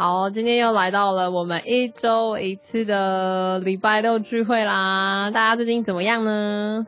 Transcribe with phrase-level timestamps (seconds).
[0.00, 5.32] 好，今天又来到了我们一周一次的礼拜六聚会啦。
[5.32, 6.86] 大家最近怎么样呢？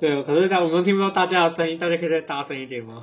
[0.00, 3.02] 对，可是大我们听不到大家的声音，大家可以再大声一点吗？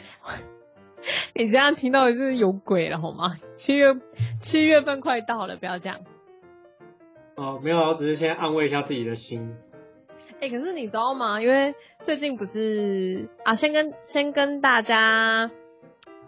[1.34, 3.36] 你这样听到是有鬼了好吗？
[3.54, 3.96] 七月
[4.42, 6.00] 七月份快到了，不要这样。
[7.36, 9.56] 哦，没有，我只是先安慰一下自己的心。
[10.42, 11.40] 哎、可是你知道吗？
[11.40, 15.50] 因为最近不是啊，先跟先跟大家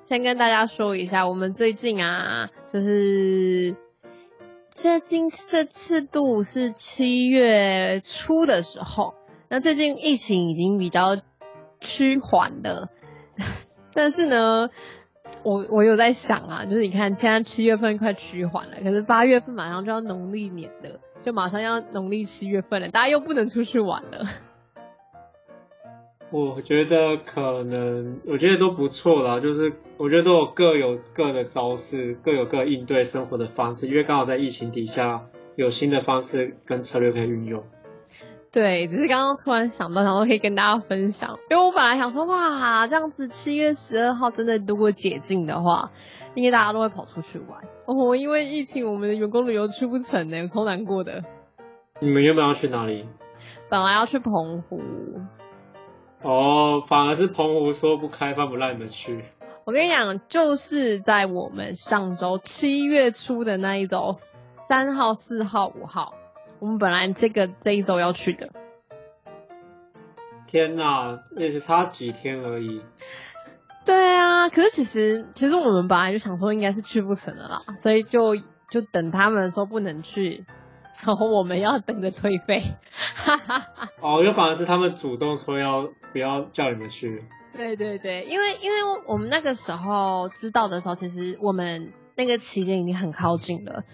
[0.05, 3.77] 先跟大家说一下，我们最近啊，就是
[4.71, 9.15] 这今这次度是七月初的时候，
[9.49, 11.17] 那最近疫情已经比较
[11.81, 12.89] 趋缓了，
[13.95, 14.71] 但是呢。
[15.45, 24.27] 我我有在想啊，就是你看现在七月份快趋缓了，可是八月份马上就要农历年了，就马上要农历七月份了，大家又不能出去玩了。
[26.33, 37.63] 我觉得可能，我觉得都不错啦，就是我觉得都有各有各的招式，各有各应对生活的方式，因为刚好在疫情底下有新的方式跟策略可以运用。
[38.51, 45.91] 对，只是刚刚突然想到，然后可以跟大家分享，因为我本来想说，哇，这样子七月十二号真的如果解禁的话，
[46.35, 47.63] 应该大家都会跑出去玩。
[47.87, 51.23] 哦，因为疫情，我们的员工旅游去不成呢，我超难过的。
[52.01, 53.07] 你们原本要去哪里？
[53.69, 54.83] 本来要去澎湖，
[56.23, 59.25] 哦，反而是澎湖说不开放，不让你们去。
[59.65, 64.15] 我跟你讲，就是在我们上周七月初的那一周，
[64.69, 66.15] 三号、四号、五号。
[66.59, 68.51] 我们本来这个这一周要去的，
[70.47, 72.83] 天哪，也是差几天而已。
[73.85, 78.37] 对啊，可是其实其实我们本来就想说应该是去不成的啦，所以就
[78.71, 80.45] 就等他们说不能去，
[81.05, 82.63] 然后我们要等着退费。
[84.01, 87.25] 哦，又反而是他们主动说要不要叫你们去。
[87.53, 93.85] 对对对，因为因为我们那个时候知道的时候，其实我们那个期间已经很靠近了。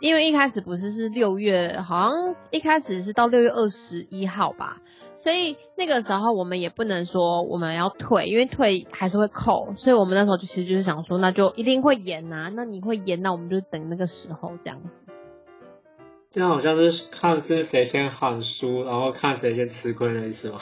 [0.00, 4.78] 因为一开始不是是六月，好像一开始是到六月二十一号吧，
[5.14, 14.88] 所以那个时候我们也不能说我们要退，因为退还是会扣，所以我们那时候就其实就是想说，那就一定会延呐、那你会延，那我们就等那个时候这样子。
[16.32, 20.58] 这样好像是看是谁先喊输，然后看谁先吃亏的意思吗？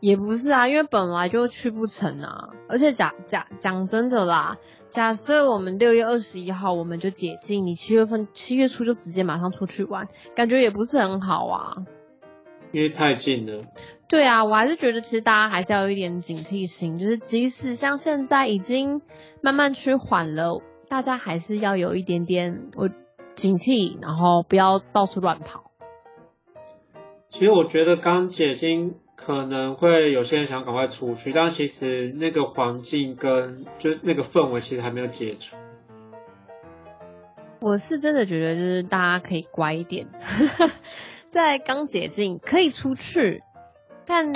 [0.00, 4.58] 也不是啊，因为本来就去不成啊，而且假假讲真的啦，
[4.90, 11.86] 假设我们六月二十一号我们就解禁，你七月份七月初就直接马上出去玩，感觉也不是很好啊。
[12.72, 13.64] 因为太近了。
[14.06, 19.00] 对啊，我还是觉得其实大家还是要有一点警惕心，就是即使像现在已经
[19.40, 22.90] 慢慢趋缓了，大家还是要有一点点我
[23.34, 25.70] 警惕，然后不要到处乱跑。
[27.28, 35.56] 其实我觉得刚解禁可能会有些人想赶快出去，但其实那个环境跟就是那个氛围其实还没有解除。
[37.60, 40.06] 我是真的觉得，就是大家可以乖一点，
[41.28, 43.42] 在刚解禁可以出去，
[44.04, 44.32] 但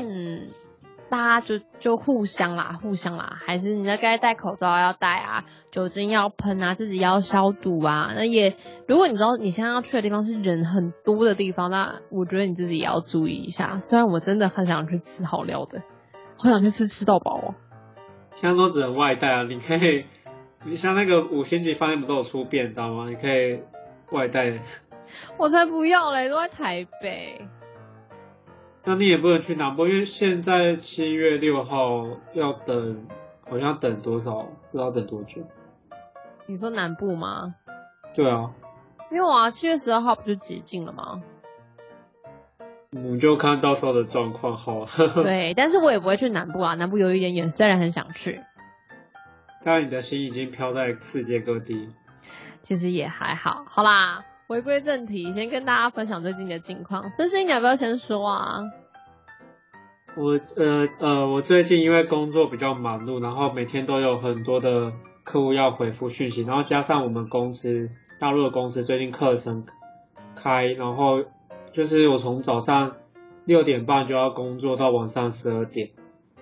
[1.10, 8.12] 大家就就互相啦，互相啦，还是你那该戴口罩要戴啊，酒精要喷啊，自己要消毒啊。
[8.14, 13.80] 那也，如果你知道你现在要去的地方是人很多的地方，那我觉得你自己也要注意一下。
[13.80, 15.82] 虽然我真的很想去吃好料的，
[16.36, 17.54] 好想去吃吃到饱哦。
[18.34, 20.04] 现在都只能外带啊，你可以，
[20.64, 23.08] 你像那个五星级饭店不都有出便当吗？
[23.08, 23.60] 你可以
[24.10, 24.58] 外带。
[25.38, 27.48] 我才不要嘞，都在台北。
[28.84, 33.06] 那你也不能去南部，因为现在七月六号要等，
[33.48, 34.48] 好像等多少？
[34.70, 35.42] 不知道等多久。
[36.46, 37.54] 你说南部吗？
[38.14, 38.54] 对啊，
[39.10, 41.22] 因为我啊，七月十二号不就解禁了吗？
[42.92, 44.88] 我们就看到时候的状况好了。
[45.22, 48.40] 对，但是我也不会去南部啊，南部有一点远，虽然很想去，
[49.62, 51.90] 但你的心已经飘在世界各地。
[52.62, 53.64] 其实也还好。
[53.68, 57.12] 好啦，回归正题，先跟大家分享最近的近况。
[57.12, 58.62] 真心，你要不要先说啊？
[60.16, 69.66] 我呃呃，我最近因为工作比较忙碌，然后每天都有很多的客户要回复讯息，然后加上我们公司大陆的公司最近课程
[70.34, 71.24] 开，然后
[71.72, 72.96] 就是我从早上
[73.44, 75.90] 六点半就要工作到晚上十二点，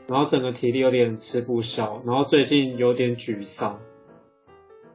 [0.06, 3.80] 然后整个体力有点吃不消，然后最近有点沮丧。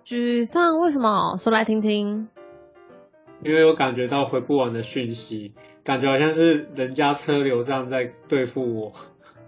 [0.06, 0.80] 沮丧？
[0.80, 1.36] 为什么？
[1.36, 2.30] 说来听听。
[3.44, 5.54] 因为我感觉到回不完的讯息，
[5.84, 8.94] 感觉好像是人家车流这样在对付我。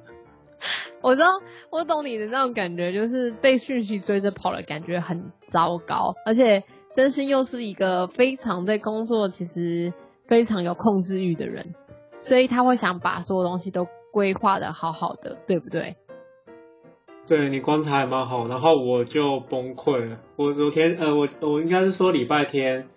[1.02, 1.28] 我知道，
[1.70, 6.64] 我懂你的那种感觉，就是被讯息追着跑的感觉很糟糕，而且
[6.94, 9.94] 真心又是一个非常对工作其实
[10.28, 11.76] 非常有控制欲的人，
[12.18, 15.98] 所以他会想把所有东西都规划的好好的，对不对？
[17.28, 20.20] 对你观察还蛮好，然后我就崩溃了。
[20.36, 22.88] 我昨天呃，我我应该是说礼拜天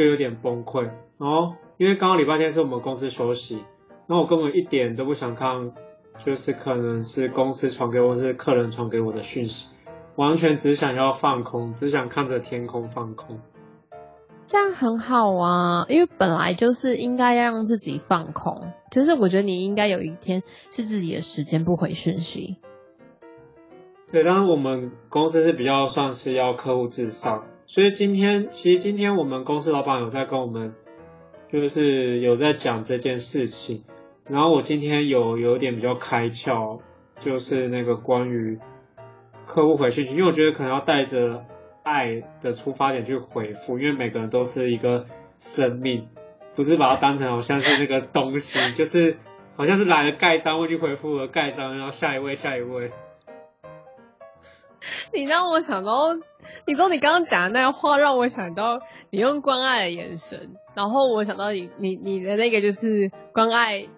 [0.00, 0.84] 就有点崩溃，
[1.18, 3.56] 然后因为刚刚礼拜天是我们公司休息，
[4.06, 5.72] 然后我根本一点都不想看。
[6.18, 9.70] 就是可能是公司传给我，是客人传给我的讯息，
[10.16, 13.40] 完全只想要放空，只想看着天空放空。
[14.46, 18.72] 这样很好啊，因为本来就是应该要让自己放空。
[18.90, 22.58] 就是我觉得你应该有一天是自己的时间不回讯息。
[24.12, 30.74] 对，当然我们公司是比较算是要客户至上，所以今天其实今天我们公司老板有在跟我们，
[31.52, 33.84] 就是有在讲这件事情。
[34.28, 36.80] 然后我今天有有点比较开窍，
[37.20, 38.58] 就是那个关于
[39.46, 41.44] 客户回信息，因为我觉得可能要带着
[41.84, 45.06] 爱的出发点去回复，因为每个人都是一个
[45.38, 46.08] 生命，
[46.56, 49.18] 不是把它当成好像是那个东西，就是
[49.54, 52.90] 好像是来了盖章，我去回复了盖章，然后下一位下一位。
[55.12, 56.14] 你让我想到，
[56.66, 58.80] 你说你刚刚讲的那话，让我想到
[59.10, 63.88] 你用关爱的眼神，然后我想到你你你的那个就是关爱。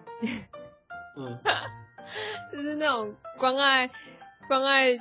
[1.15, 1.39] 嗯，
[2.51, 3.89] 就是那种关爱，
[4.47, 4.97] 关爱，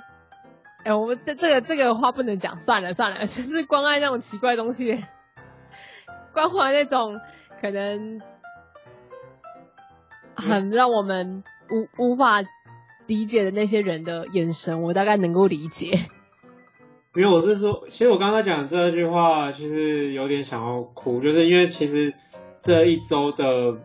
[0.84, 5.05] 哎，我们这这个这个话不能讲，算了算了， 就是关爱那种奇怪东西，
[6.32, 7.20] 关怀那种
[7.61, 8.20] 可能
[10.37, 12.43] 很让我们无无法
[13.12, 15.99] 理解的那些人的眼神，我大概能够理解。
[17.14, 22.14] 因为我是说，其实我刚才讲这句话，其实有点想要哭，就是因为其实
[22.61, 23.79] 这一周的。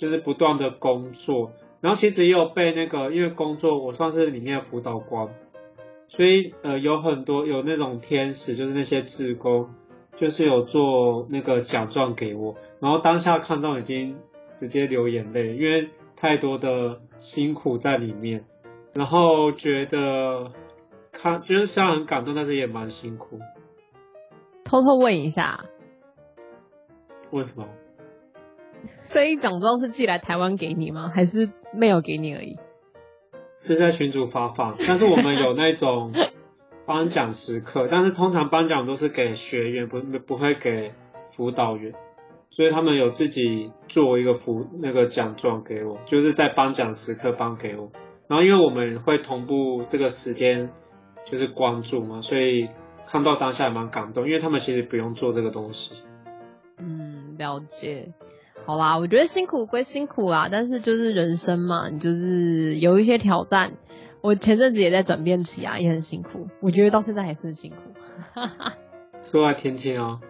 [0.00, 1.50] 就是不断的工作，
[1.80, 5.28] 然后其实也有被那个，因为工作我算是里面的辅导官，
[6.06, 9.70] 所以呃有很多有那种天使，就是那些志工，
[10.14, 14.14] 就是有做那个奖状给我，然后当下看到已经
[14.54, 18.44] 直接流眼泪，因为太多的辛苦在里面，
[18.98, 20.50] 然后觉得
[21.12, 23.38] 看就是虽然很感动，但是也蛮辛苦。
[24.64, 25.66] 偷偷问一下，
[27.30, 27.68] 为什么？
[28.88, 31.12] 所以奖状是寄来台湾给你吗？
[31.14, 32.58] 还是没有给你而已？
[33.56, 36.12] 是在群主发放， 但是我们有那种
[36.84, 40.92] 颁奖时刻，但是通常颁奖都是给学员，不不会给
[41.28, 41.94] 辅导员，
[42.50, 47.92] 所以他们有自己做一个辅那个奖状给我，就是在颁奖时刻颁给我。
[48.28, 50.70] 然后因为我们会同步这个时间，
[51.24, 52.68] 就是关注嘛，所以
[53.06, 56.04] 看到当下也蛮感动，因为他们其实不用做这个东西。
[56.78, 58.12] 嗯，了解。
[58.66, 63.72] 好啦，我觉得辛苦归辛苦啦，但是就是人生嘛，你就是有一些挑战。
[64.20, 66.48] 我前阵子也在转变期啊，也很辛苦。
[66.60, 67.76] 我觉得到现在还是很辛苦。
[69.22, 70.20] 说来听听啊。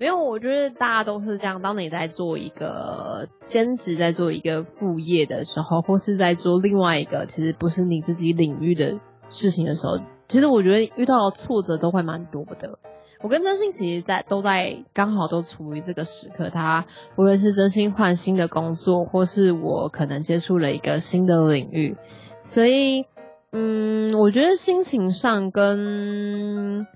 [0.00, 1.60] 没有，我觉得大家都是这样。
[1.60, 8.98] 当你在做一个兼职，在做一个副业的时候，或是在做另外一个其实不是你自己领域的
[9.28, 12.78] 事情的时候，其实我觉得遇到的挫折都会蛮多的。
[13.20, 16.86] 我跟真心其实在都在刚好都处于这个时刻，他
[17.18, 21.98] 无论是真心换新的工作，或是我可能接触了一个新的领域，
[22.42, 23.04] 所以
[23.52, 26.86] 嗯，我觉得心情上跟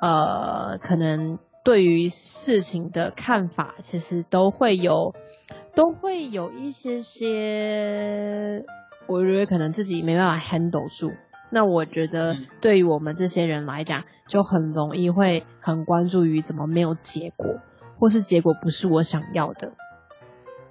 [0.00, 1.38] 呃可能
[1.68, 5.14] 对于事情的看法，其实都会有
[5.74, 8.64] 都会有一些些，
[9.06, 11.10] 我觉得可能自己没办法 handle 住。
[11.50, 17.56] 那我觉得，对于我们这些人来讲，就很容易会很关注于怎么没有结果，
[17.98, 19.74] 或是结果不是我想要的，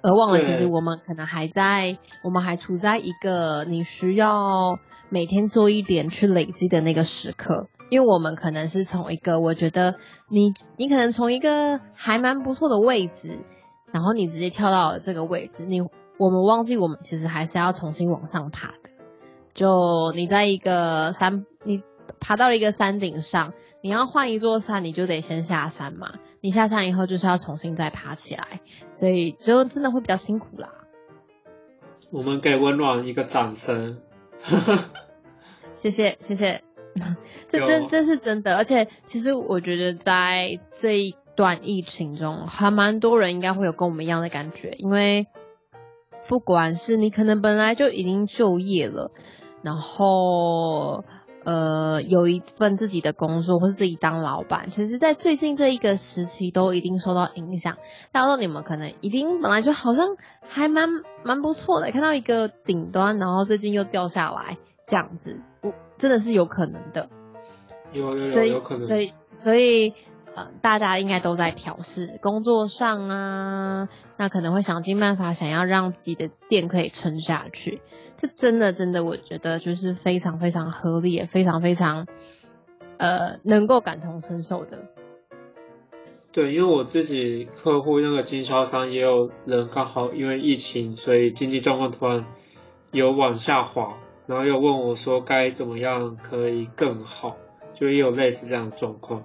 [0.02, 9.96] 而忘了其实我们可能还在，我们还处在一个你需要每天做一点去累积的那个时刻，因为我们可能是从一个我觉得
[10.28, 13.38] 你你可能从一个还蛮不错的位置，
[13.92, 15.80] 然后你直接跳到了这个位置，你
[16.18, 18.90] 我们忘记我们其实还是要重新往上爬的。
[19.54, 21.82] 就你在一个山，你
[22.20, 26.14] 爬到了一个山顶上，你要换一座山，你就得先下山嘛。
[26.40, 30.70] 你下山以后就是要重新再爬起来，所以就真的会比较辛苦啦。
[32.10, 33.98] 我们给温暖一个掌声，
[35.74, 36.62] 谢 谢谢谢，
[37.48, 45.26] 这真这是真的，而且其实我觉得在这一段疫情中，还蛮多人应该会有跟我们一样的感觉，因为
[46.26, 49.10] 不管是你可能本来就已经就业了。
[49.60, 51.02] 然后，
[51.44, 57.76] 呃有一份自己的工作，或是自己当老板，其实，在最近这一个时期都一定受到影响。
[58.12, 60.88] 到时候你们可能一定本来就好像还蛮
[61.24, 67.08] 蛮不错的，看到一个顶端，然后最近又掉下来，这样子，我真的是有可能的。
[67.92, 68.78] 有有所以有有可能。
[68.78, 69.94] 所以所以
[70.34, 77.80] 呃，大家应该都在调试工作上啊，那可能会想尽办法想要让自己的店可以撑下去。
[78.16, 82.06] 这真的真的，我觉得就是非常非常合理，也非常非常
[82.98, 84.84] 呃能够感同身受的。
[86.30, 92.26] 对，因为我自己客户那个经销商也有人刚好因为疫情，所以经济状况突然
[92.92, 93.96] 有往下滑，
[94.28, 97.38] 然后又问我说该怎么样可以更好，
[97.74, 99.24] 就也有类似这样的状况。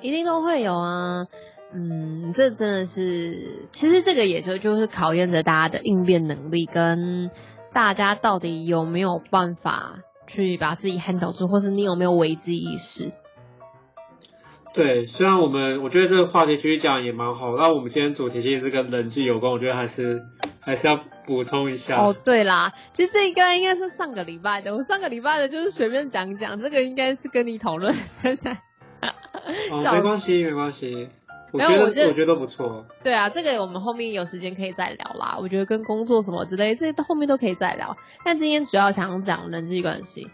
[0.00, 1.26] 一定都会有啊。
[1.70, 7.30] 嗯，这真的是，其实这个也就就是考验着大家的应变能力，跟
[7.74, 13.12] 大家到底有没有办法去把自己 handle 住，或是你有没有危机意识。
[14.72, 20.22] 对，虽然我们我觉得这个话题其实讲也蛮好，那我们今天主题其实是跟人际有关，我觉得还是
[20.60, 21.96] 还是要补充一下。
[21.96, 28.62] 哦，对啦，其实这个应该是上个礼拜的，我上个礼拜的就是随便讲讲，这个应该是跟你讨论现在。
[29.70, 31.10] 哦， 没关系，没关系，
[31.52, 32.86] 我觉得没有我觉得我觉得不错。
[33.04, 35.36] 对啊，这个我们后面有时间可以再聊啦。
[35.38, 37.98] 我觉得跟工作什么之类，这后面都可以再聊。
[38.24, 40.30] 但今天主要想讲人际关系。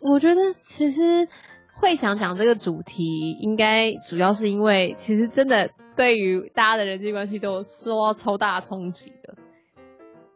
[0.00, 1.28] 我觉得其实
[1.74, 9.34] 会想讲这个主题，应该主要是因为其实真的对于大家的人际关系都有受到超大冲击的。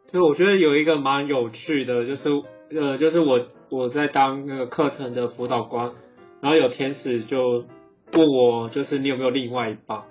[0.07, 2.29] 所以我觉得有一个蛮有趣的，就是
[2.71, 5.91] 呃，就是我我在当那个课程的辅导官，
[6.41, 7.65] 然后有天使就
[8.13, 10.03] 问我，就是你有没有另外一半？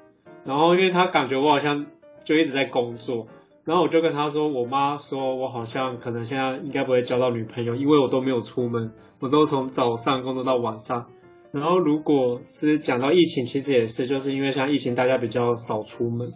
[0.45, 1.87] 然后因为他感觉我好像
[2.25, 3.29] 就一直在工作，
[3.65, 11.07] 然后我就跟他说，我妈说我好像可能现在应该不会交到女朋友，因为我都没有出门，我都从早上工作到晚上。
[11.51, 16.29] 然后如果是讲到疫情，其实也是，就是因为像疫情大家比较少出门。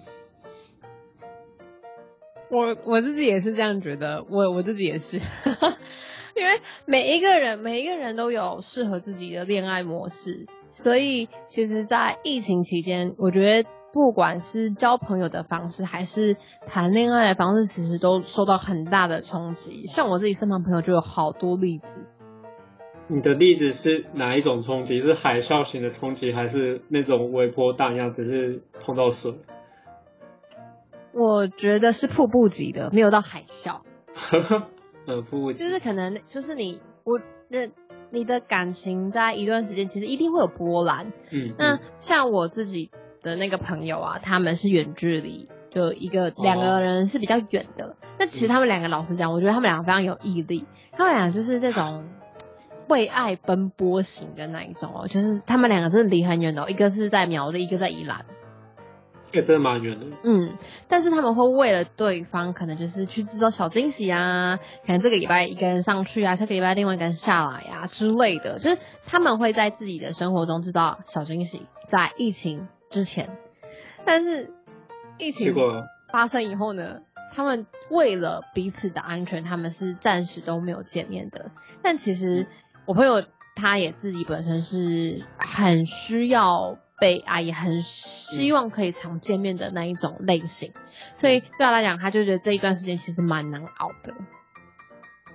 [2.50, 5.18] 我我自己也是这样觉得，我我自己也是，
[6.34, 16.36] 因为每一个人每一个人都有适合自己的恋爱模式，所以其实，在疫情期间，我觉得不管是交朋友的方式，还是
[16.66, 19.86] 谈恋爱的方式，其实都受到很大的冲击。
[19.86, 22.06] 像我自己身旁朋友就有好多例子，
[23.08, 25.00] 你的例子是哪一种冲击？
[25.00, 29.34] 是海啸型的冲击，还是那种微波荡漾，只是碰到水？
[31.12, 33.80] 我觉得是瀑布级的，没有到海啸。
[35.06, 37.72] 呃，不，就是可能就是你我认
[38.10, 41.12] 你的感情在一段时间其实一定会有波澜。
[41.32, 42.90] 嗯，那像我自己
[43.22, 47.96] 的那个朋友啊，他们是远距离，就一个两个人是比较远的。
[48.18, 52.04] 那其实他们两个老实讲，我觉得他们两个非常有毅力，他们俩就是那种。
[52.88, 58.24] 为爱奔波型的那一种哦，就是他们两个真的离很远的、哦，一个是在苗栗，一个在宜兰。
[59.32, 60.06] 也真的蛮远的。
[60.22, 60.56] 嗯，
[60.88, 73.36] 但是他们会为了对方，可能就是去制造小惊喜啊，可能这个礼拜一个人上去啊，下个礼拜另外一个人下来啊之类的，就是他们会在自己的生活中制造小惊喜，在疫情之前，
[74.04, 74.50] 但是
[75.18, 75.54] 疫情
[76.10, 77.00] 发生以后呢，
[77.34, 81.50] 他们为了彼此的安全，他们是暂时都没有见面的。
[81.82, 82.46] 但其实
[82.86, 83.22] 我朋友
[83.54, 90.72] 他也自己本身是很需要被爱，也很希望可以常见面的那一种类型，
[91.14, 94.14] 所以对他来讲，他就觉得这一段时间其实蛮难熬的。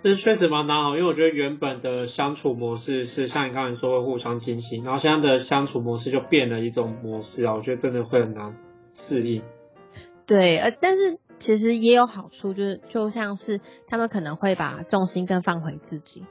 [0.04, 8.58] 这确实蛮难熬，因为我觉得原本的相处模式是像你刚才说会互相惊喜，然后现在的相处模式就变了一种模式啊，我觉得真的会很难
[8.94, 9.42] 适应。
[10.26, 16.26] 对，呃，但是其实也有好处，就是就像是他们可能会把重心更放回自己，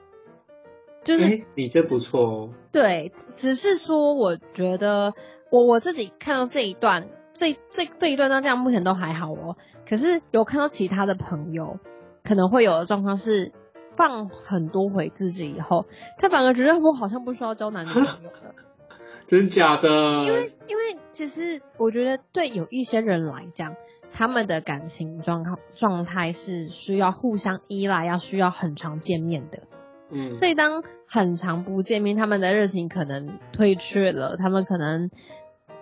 [1.04, 2.50] 就是诶你这不错哦。
[2.72, 5.14] 对，只是说我觉得
[5.50, 9.56] 我我自己看到这一段，这这这一段到这样目前都还好哦，
[9.88, 11.78] 可是有看到其他的朋友
[12.24, 13.52] 可能会有的状况是。
[13.94, 15.84] 放很多回自己以后，
[16.16, 18.54] 他反而觉得我好像不需要交男女朋友了。
[19.28, 20.24] 真假的？
[20.24, 23.76] 因为因为其实我觉得对有一些人来讲，
[24.10, 29.64] 他们的感情状况状态是需要互相依赖，要需要很常见面的。
[30.12, 35.10] 嗯，所以当很长不见面，他们的热情可能退却了，他们可能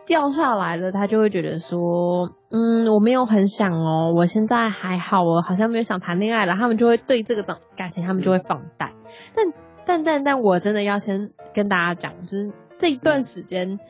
[0.07, 8.93] 掉下来了，他就会觉得说，嗯，我没有很想哦，我现在还好我，好像没有想谈恋爱了，他们就会对这个感感情，他们就会放淡。
[9.35, 9.53] 但
[9.85, 13.81] 但但但我真的要先跟大家讲，就是这一段时间，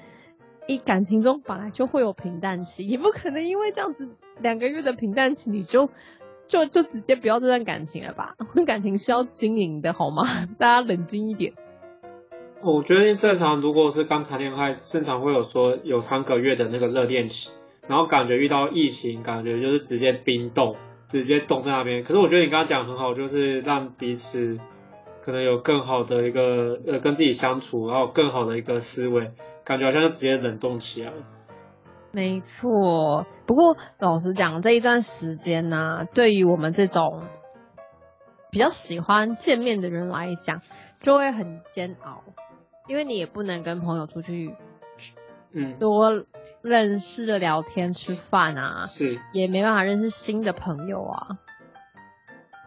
[0.66, 5.90] 一感情中本来就会有平淡期，也不可能因为这样子两个月的平淡期，你就
[6.50, 8.34] 就就直接不要这段感情了吧？
[8.66, 10.24] 感情是要经营的好吗？
[10.58, 11.52] 大家冷静一点。
[12.60, 17.50] 我觉得正常，如果是刚谈恋爱，正常会有说有三个月的那个热恋期，
[17.86, 20.74] 然后感觉遇到疫情，感觉就是直接冰冻，
[21.08, 22.02] 直接冻在那边。
[22.02, 24.58] 可是我觉得你刚刚讲很好，就是让彼此
[25.22, 29.30] 可能有更好的一个呃跟自己相处，然后更好的一个思维，
[29.64, 31.16] 感觉好像就直接冷冻起来了。
[32.12, 37.24] 没错，不过老实讲，这一段时间呢，对于我们这种
[38.50, 40.60] 比较喜欢见面的人来讲，
[41.00, 42.22] 就会很煎熬。
[42.88, 44.56] 因为你也不能跟朋友出去，
[45.52, 46.24] 嗯，多
[46.60, 51.38] 认识的聊天吃饭啊，是，也没办法认识新的朋友啊。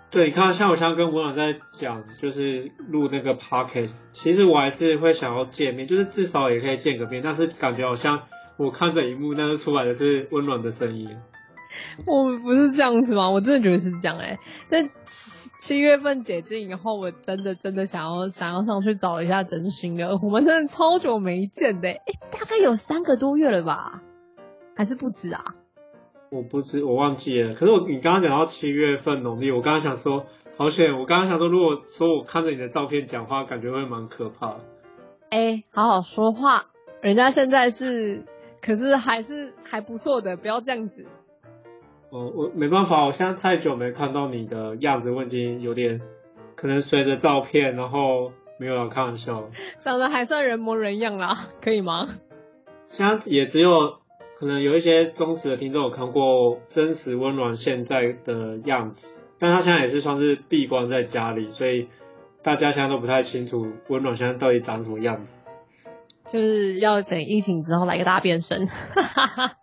[0.10, 8.24] 对，你看，像我现在跟文朗在讲，就是录那个 podcast，其实我还是会想要见面，就是至少也可以见个面，但是感觉好像
[8.58, 11.10] 我看着荧幕，但是出来的是温暖的声音。
[12.06, 13.32] 我不是这样子吗？
[13.32, 14.38] 我真的觉得是这样哎。
[14.70, 20.20] 但七七月份解禁以后，我真的真的想要想要上去找一下真心的。
[20.22, 24.02] 我们真的超久没见的，哎，大概有三个多月了吧？
[24.76, 25.56] 还是不止啊？
[26.30, 27.56] 我不知，我忘记了。
[27.56, 30.26] 可是我你刚刚讲到七月份农历，我刚刚想说，
[30.58, 31.00] 好险！
[31.00, 34.60] 我刚刚想说，如果说我看着你的照片讲话，感觉会蛮可怕的。
[35.32, 36.66] 哎，好好说话，
[37.02, 38.24] 人家现在是，
[38.64, 41.06] 可是还是还不错的，不要这样子。
[42.10, 46.00] 哦，我没办法，我现在太久没看到你的样子，我已经有点
[46.56, 52.08] 可能随着照片，然后没有开玩笑，长得还算人模人样啦， 可以吗？
[52.88, 53.98] 现在也只有
[54.38, 61.90] 可能有一些忠实的听众有看过真实温暖现在的样子，但他现在也是算是闭关在家里，所以
[62.44, 65.40] 大家现在都不太清楚温暖现在到底长什么样子，
[66.34, 69.58] 就是要等疫情之后来个大变身，哈哈哈。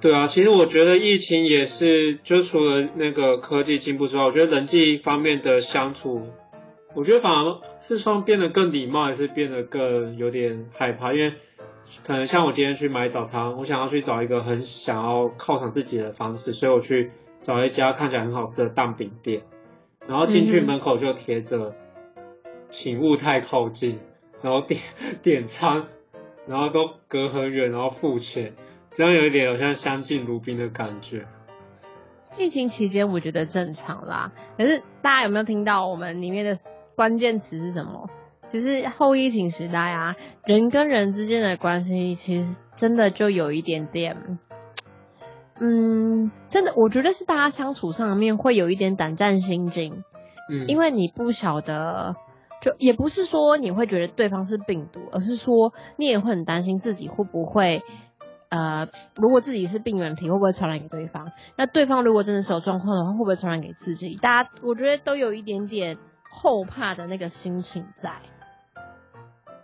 [0.00, 6.22] 对啊，其实我觉得疫情也是，就除了那个科技进步之外，我觉得人际方面的相处，
[6.94, 11.12] 我觉得反而是说变得更礼貌，还是变得更有点害怕。
[11.12, 11.34] 因为
[12.06, 17.10] 可能像我今天去买早餐，我想要去找一个很想要犒赏自己的方式，所以我去
[17.42, 19.42] 找一家看起来很好吃的蛋饼店，
[20.08, 21.74] 然后进去门口就贴着
[22.70, 24.00] “请勿太靠近”，
[24.44, 24.82] 然后点
[25.22, 25.86] 点餐，
[26.46, 28.52] 然后都隔很远，然后付钱。
[28.92, 31.26] 这样有一点好像相敬如宾的感觉。
[32.36, 36.58] 疫情期间我觉得正常啦，可是大家有没有听到我们里面的
[36.94, 38.10] 关键词是什么？
[38.46, 44.38] 其实后疫情时代啊，人跟人之间的关系其实真的就有一点点，
[45.58, 50.04] 嗯，真的我觉得是大家相处上面会有一点胆战心惊，
[50.50, 52.16] 嗯，因为你不晓得，
[52.64, 57.82] 就也不是说你会觉得对方是病毒，而是说你也会很担心自己会不会。
[58.48, 61.32] 呃，如果自己是病原体，会不会传染给对方？
[61.56, 64.14] 那对方如果真的是有状况的话，会不会传染给自己？
[64.14, 65.98] 大家我觉得都有一点点
[66.30, 68.12] 后怕的那个心情在。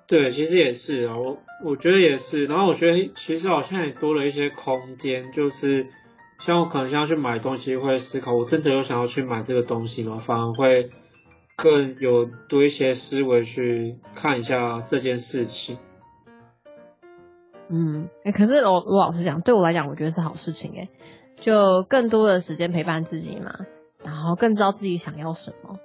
[0.09, 2.47] 对，其实也是啊，我我觉得也是。
[2.47, 5.87] 然后我觉得其实好像也多了一些空间，就是
[6.41, 10.19] 像我可能想要去买东西，会思考我真的有想要去买这个东西吗？
[10.19, 10.91] 反而会
[11.63, 15.77] 更有多一些思维去看一下这件事情。
[17.69, 20.89] 嗯，哎，可是我我老实讲，对我来讲，我觉得是好事情哎，
[21.37, 23.67] 就更多的时间陪伴自己嘛，
[24.03, 25.79] 然后更知道自己想要什么。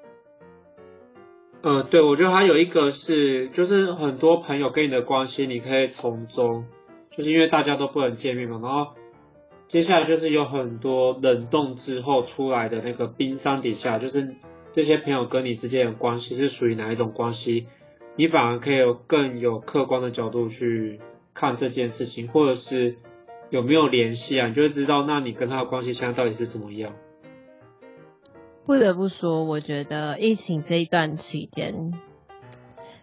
[1.61, 6.65] 呃，对，我觉得还有一个是，就是很多朋友跟你的关系，你可以从中，
[7.11, 8.93] 就是因为大家都不能见面嘛，然后
[9.67, 14.35] 接下来就是有很多冷冻之后出来的那个冰山底下，就是
[14.75, 17.67] 这些朋友跟你之间的关系是属于哪一种关系，
[18.17, 20.99] 你反而可以有更有客观的角度去。
[21.33, 22.95] 看这件事情，或者是
[23.49, 24.47] 有没有联系啊？
[24.47, 26.93] 你就会知道，那你跟他的关系现在到底是怎么样？
[28.65, 31.93] 不得不说，我觉得疫情这一段期间，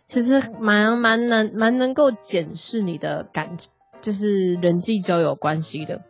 [0.06, 3.58] 其实蛮蛮能蛮能够检视你的感，
[4.00, 6.00] 就是人际交友关系的。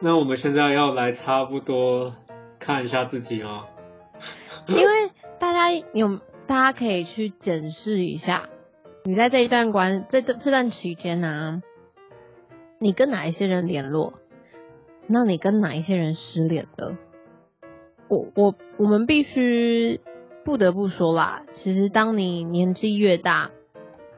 [0.00, 2.14] 那我们现在要来差不多
[2.66, 3.66] 看一下自己哦，
[4.66, 8.48] 因为大家有，大家可以去检视一下。
[9.04, 11.62] 你在这一段关这段这段期间呢，
[12.80, 14.14] 你跟哪一些人联络？
[15.06, 16.96] 那你跟哪一些人失联的？
[18.08, 20.00] 我我我们必须
[20.44, 23.52] 不得不说啦，其实当你年纪越大，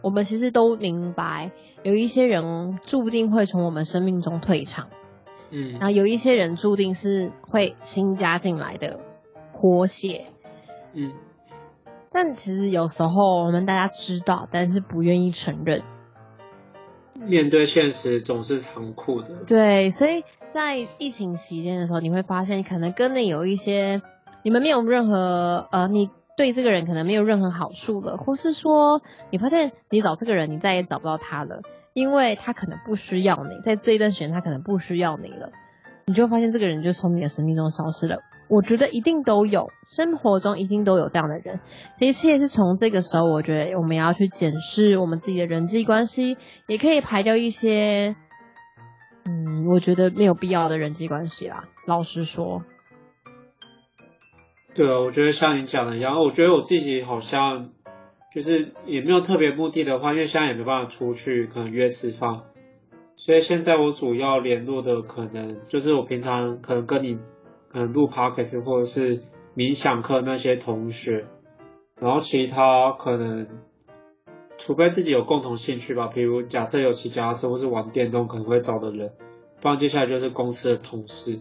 [0.00, 4.88] 我们其实都明白，有一些人注定会从我们生命中退场，
[5.50, 9.00] 嗯，然后有一些人注定是会新加进来的
[9.52, 10.26] 活血，
[10.92, 11.12] 嗯。
[12.11, 15.82] 但其实有时候我们大家知道，但是不愿意承认。
[17.14, 19.44] 面对现实总是残酷的。
[19.46, 24.00] 对，所以在疫情期间的时候，你会发现可能跟你有一些，
[24.42, 31.61] 你们没有任何呃，你对这个人可能没有任何好处了，或是说你发现你找这个人，你再也找不到他了，
[31.98, 35.50] 因为他可能不需要你，在这一段时间他可能不需要你了，
[36.06, 38.20] 你就发现这个人就从你的生命中消失了。
[38.48, 41.61] 我觉得一定都有，生活中一定都有这样的人。
[41.98, 48.16] 其实也是从这个时候，我觉得我们要去检视我们自己的人际关系，也可以排掉一些，
[49.26, 51.64] 嗯，我觉得没有必要的人际关系啦。
[51.87, 52.62] 老实说，
[54.74, 57.72] 对啊，我觉得像你讲的一样，我觉得我自己好像
[58.38, 62.42] 就是也没有特别目的的话，因为现在也没办法出去，可能约吃饭，
[63.16, 67.18] 所以现在我主要联络的可能就是我平常可能跟你。
[67.70, 69.24] 可能录 podcast 或者是
[69.55, 71.27] 冥想课那些同学，
[72.01, 73.46] 然后其他可能，
[74.57, 79.12] 除非自己有共同兴趣吧，比如假设有骑脚踏车或是玩电动可能会找的人，
[79.61, 81.33] 不然接下来就是公司的同事。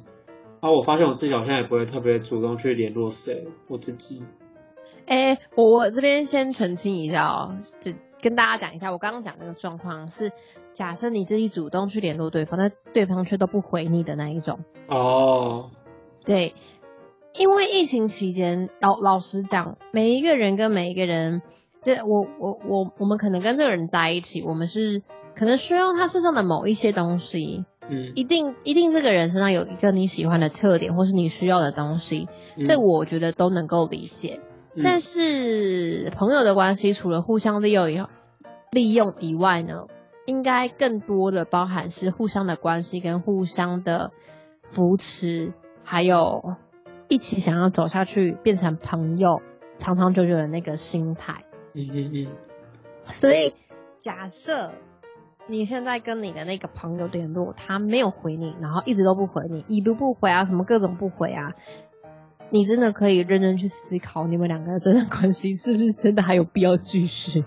[0.60, 4.22] 然后我发现我自己好像也不会特别主动去联络谁，我自己。
[5.08, 10.32] 哎，我我这边先澄清一下哦，这跟大家讲一下，我刚刚讲那个状况是，
[10.74, 14.60] 假设你自己主动去联络对方，但对方却都不回你的那一种。
[14.88, 15.72] 哦。
[16.26, 16.54] 对，
[17.40, 21.42] 因为疫情期间，老老实讲，每一个人跟每一个人，
[21.84, 25.04] 这我我我我们可能跟这个人在一起，我们是
[25.38, 32.28] 可能需要他身上的某一些东西，嗯，一定一定这个人身上有一个你喜欢的特点，或是你需要的东西，
[32.68, 34.42] 这我觉得都能够理解。
[34.84, 38.10] 但是朋友的关系，除了互相利用以后
[38.72, 39.88] 利用以外呢，
[40.26, 44.12] 应该更多的包含是互相的关系跟互相的
[44.70, 45.54] 扶持。
[45.84, 46.56] 还有
[47.08, 49.42] 一起想要走下去，变成朋友，
[49.78, 51.46] 长长久久的那个心态。
[51.74, 52.28] 嗯嗯嗯。
[53.06, 53.54] 所以
[53.98, 54.72] 假设
[55.48, 61.54] 你现在跟你的那个朋友联络，他没有回你，然后一直都不回你，已读不回啊，什么各种不回啊，
[62.50, 67.44] 你真的可以认真去思考，你们两个的这段关系是不是真的还有必要继续？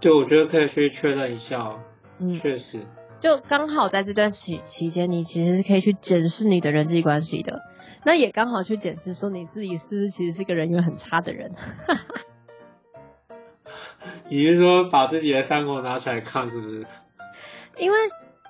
[0.00, 1.78] 对，我觉得可以去确认一下。
[2.18, 2.84] 嗯，确实。
[3.20, 7.62] 就刚好在这段期期间，你其实是可以去检视你的人际关系的。
[8.04, 11.52] 那也刚好去检视说你自己是不是其实是一个人缘很差的人。
[14.28, 16.86] 你是说把自己的伤口拿出来看，是不是？
[17.78, 17.96] 因为，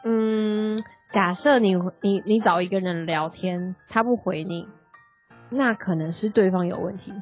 [0.04, 4.66] 嗯，假设你你你找一个人聊天，他不回你，
[5.54, 7.12] 那可能是对方有问题。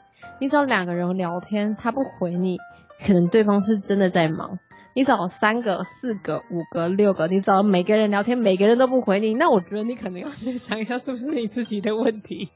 [0.40, 2.58] 你找两个人聊天，他不回你，
[3.06, 4.58] 可能对方是真的在忙。
[4.94, 12.50] 你找三个、四个、五个、六个，你找每个人聊天，每个人都不回你，那我觉得你可能要去想一下，是不是你自己的问题？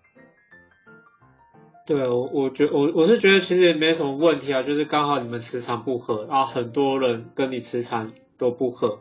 [1.87, 8.99] 对，我我觉我我是觉得其实没什么问题啊，就是刚好你们磁场不合，然后很多人跟你磁场都不合。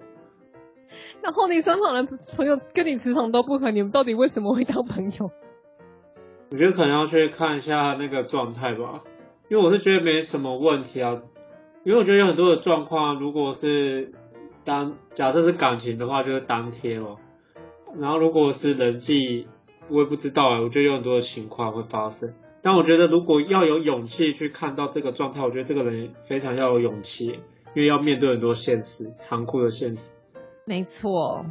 [1.22, 2.04] 然后你身旁的
[2.38, 5.32] 朋友跟你磁场都不合，你们到底为什么会当朋友？
[6.56, 9.04] 我觉得可能要去看一下那个状态吧，
[9.50, 11.22] 因为我是觉得没什么问题啊。
[11.84, 14.14] 因为我觉得有很多的状况，如果是
[14.64, 17.18] 当假设是感情的话，就是当天哦。
[18.00, 19.50] 然后如果是人际，
[19.90, 20.62] 我也不知道哎。
[20.62, 27.26] 我觉得有很多的情况会发生，但我觉得如果要有勇气去看到这个状态，我觉得这个人非常要有勇气，
[27.76, 30.14] 因为要面对很多现实，残酷的现实。
[30.66, 31.46] 没错，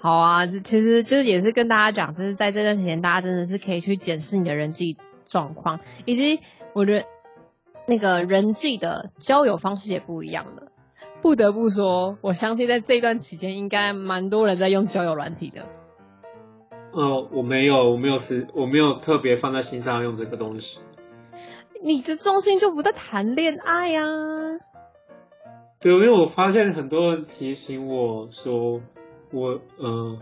[0.00, 6.40] 好啊，这其实就是也是跟大家讲，就是在这段时间，大家真的是可以去检视你的人际状况，以及
[6.72, 7.06] 我觉得。
[7.86, 10.70] 那个人际的交友方式也不一样了。
[11.22, 15.66] 不得不说，我相信在这段期间，应该蛮多人在用交友软体的。
[16.92, 20.78] 呃，我没有，我没有是，我没有特别放在心上用这个东西。
[21.82, 24.04] 你的重心就不在谈恋爱呀？
[25.80, 28.82] 对，因为我发现很多人提醒我说，
[29.32, 30.18] 我呃，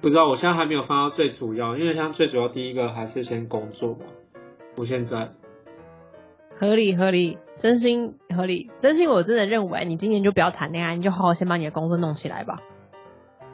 [0.00, 4.04] 不知道，我现在还没有放到最主要，因为像最主要第一个还是先工作吧。
[4.76, 5.32] 我现在。
[6.58, 12.60] 合理合理，真心合理，真心我真的认为你今年就不要谈恋爱，你就好好先把你的工作弄起来吧。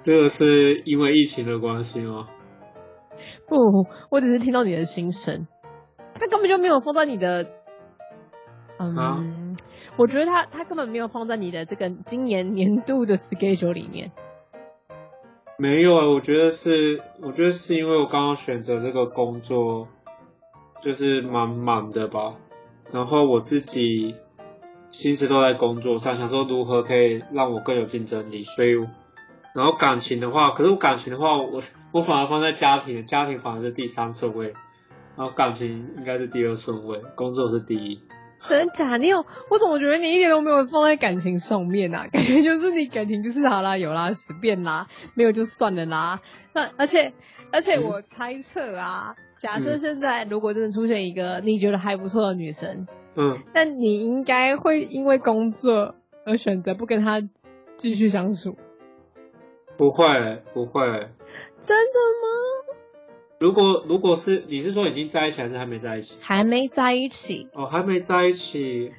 [0.03, 2.29] 这个是因为疫情的关系吗？
[3.47, 3.57] 不，
[4.11, 5.49] 我只是听到你的心声，
[6.15, 7.51] 他根本就没有放在你的，
[8.79, 9.57] 嗯，
[9.97, 14.13] 我觉得他他根本没有放在你的这个今年年度的 schedule 里面。
[15.63, 19.87] 没有啊，我觉得是，我觉得是因为我刚刚选择这个工作，
[20.83, 22.35] 就是蛮满的吧。
[22.91, 24.17] 然后我自己
[24.91, 28.43] 心思都在工作上，想说如何可以让我更有竞争力。
[28.43, 28.71] 所以，
[29.55, 31.61] 然后感情的话，可是我感情的话，我
[31.93, 34.55] 我反而放在家庭，家庭反而是第三顺位，
[35.17, 38.01] 然后感情应该是第二顺位，工作是第一。
[38.49, 38.97] 真假？
[38.97, 39.25] 你有？
[39.51, 42.07] 我怎么觉得你一点都没有放在感情上面啊？
[42.13, 46.21] 感觉就是你感情就是好啦，有啦，随便啦，没有就算了啦。
[46.53, 47.13] 那而且
[47.53, 55.95] 而且我猜测啊，假设现在如果真的出现一个你觉得还不错的女生，嗯，那你应该会因为工作
[56.27, 57.23] 而选择不跟她
[57.77, 58.57] 继续相处。
[59.77, 60.07] 不会，
[60.53, 60.83] 不会。
[61.59, 62.29] 真的吗？
[63.43, 66.17] 如果如果是你是说已经在一起还是还没在一起？
[66.23, 67.49] 还没在一起。
[67.55, 68.93] 哦，还没在一起。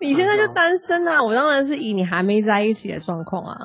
[0.00, 1.22] 你现在就单身啊？
[1.22, 3.56] 我当然是以你还没在一起的状况啊。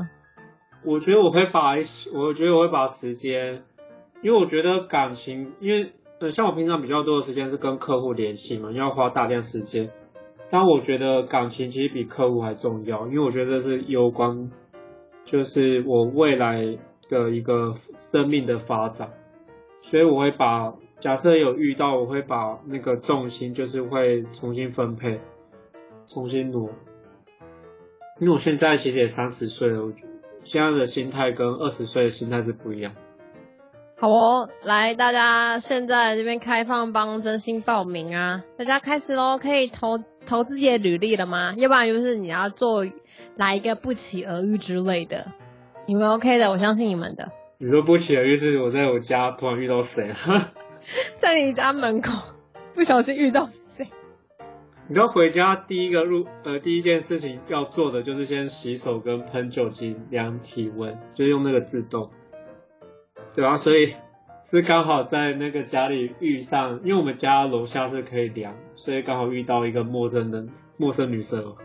[0.85, 1.77] 我觉得我会把，
[2.13, 3.63] 我觉得我会把时间，
[4.21, 9.89] 因为我觉得感情，因为呃，像我平常比较多的时间是跟客户联系嘛，要花大量时间。
[10.51, 14.51] 但我觉得感情其实比客户还重要，因为我觉得这是攸关。
[15.25, 16.77] 就是我未来
[17.09, 19.09] 的一个生命的发展，
[19.81, 25.19] 所以我会把假设有遇到，我会把那个重心就是会重新分配，
[26.05, 26.69] 重新挪。
[28.19, 30.09] 因为我现在其实也三十岁了，我觉得
[30.43, 32.93] 现在的心态跟二十岁的心态是不一样。
[33.97, 41.53] 好哦，来大家现在这边开放帮真心报名啊，大家开始喽，可以投投自己的履历了吗？
[41.57, 42.85] 要不然就是你要做。
[43.35, 45.33] 来一个不期而遇之类的，
[45.85, 47.31] 你们 OK 的，我相信你们的。
[47.61, 50.13] 你说不期而遇是我在我家突然遇到谁？
[51.17, 52.13] 在你家门口
[52.73, 53.85] 不小心遇到谁？
[54.87, 62.11] 你知道回家第一个入呃第一件事情要做的就是先洗手跟喷酒精量体温，就用那个自动，
[63.33, 63.93] 对啊，所以
[64.45, 70.45] 是刚好在那个家里遇上，因为我们家楼下是可以量，所以刚好遇到一个陌生的
[70.77, 71.57] 陌生女生。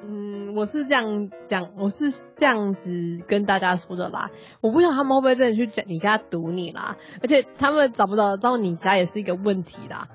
[0.00, 4.30] 嗯，我是这样讲，我是这样子跟大家说的啦。
[4.60, 10.08] 我不晓得他们会不会真的去讲你家堵你啦，而且他们找不找到你家也是一个问题啦。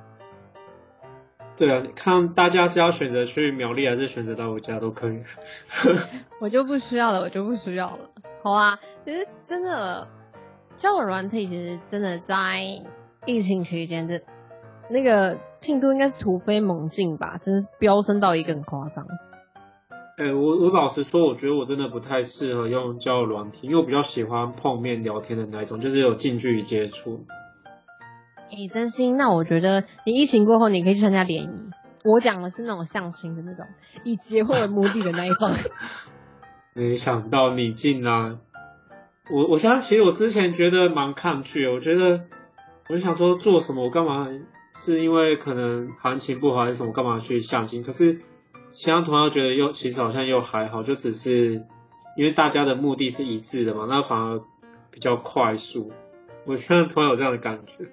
[1.55, 5.21] 对啊，看大家是要选择去苗栗还是选择到我家都可以。
[6.41, 8.09] 我就不需要了，我就不需要了。
[8.41, 10.07] 好啊，其实真的
[10.77, 12.59] 交友软体，其实真的在
[13.25, 14.21] 疫情期间，这
[14.89, 19.05] 那个进度应该是突飞猛进吧，真是飙升到一个很夸张。
[20.15, 27.25] 哎，我我老实说，我觉得我真的不太适合用交友软体，因为我比较喜欢碰面聊天的那种，就是有近距离接触。
[28.51, 31.71] 哎，真心，那我觉得你疫情过后，你可以去参加联谊。
[32.03, 33.65] 我讲的是那种相亲的那种，
[34.03, 35.49] 以结婚为目的的那一种。
[36.75, 38.37] 没想到你竟然，
[39.31, 42.25] 我我现在其实我之前觉得蛮抗拒，我觉得
[42.87, 44.27] 我就想说做什么，我干嘛？
[44.75, 46.93] 是因为可能行情不好还是什么？
[46.93, 47.81] 干嘛去相亲？
[47.81, 48.21] 可是。
[48.73, 51.63] 现在同样觉得又其实好像又还好，就只是
[52.17, 54.41] 因为大家的目的是一致的嘛，那反而
[54.89, 55.91] 比较快速。
[56.45, 57.85] 我现在突然有这样的感觉。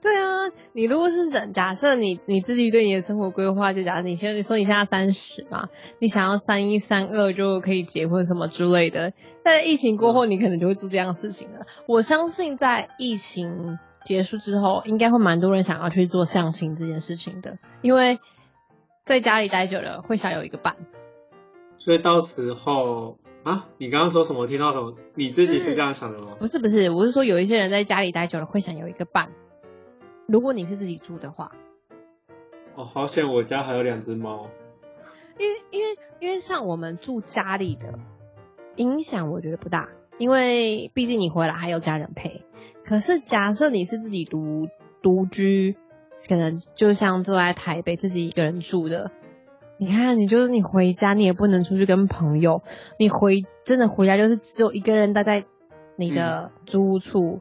[0.00, 5.68] 对啊，你如果是人，假设你你自己对你的生活规划，就假设你现在说你现在三十嘛，
[5.98, 9.12] 你想要三一三二就可以结婚什么之类的，
[9.44, 11.66] 但疫情过后你可能就会做这样的事情了。
[11.86, 18.18] 我相信在疫情结束之后，应该会蛮多人想要去做相亲这件事情的，因为。
[19.04, 20.76] 在家里待久了会想有一个伴，
[21.76, 24.46] 所以到时候啊，你刚刚说什么？
[24.46, 24.94] 听到什么？
[25.16, 26.36] 你自己是这样想的吗？
[26.38, 29.32] 不是不是，我是说有一些人在家里待久了会想有一个伴。
[30.28, 31.50] 如果你是自己住的话，
[32.76, 34.48] 哦，好险，我家还有两只猫。
[35.36, 37.98] 因为因为因为像我们住家里的
[38.76, 39.88] 影响，我觉得不大，
[40.18, 42.42] 因为毕竟你回来还有家人陪。
[42.84, 44.68] 可是假设你是自己独
[45.02, 45.76] 独居。
[46.28, 49.10] 可能就像住在台北自己一个人住的，
[49.78, 52.62] 你看你就是你回家你也不能出去跟朋友，
[52.98, 55.44] 你回真的回家就是只有一个人待在
[55.96, 57.40] 你的租屋处，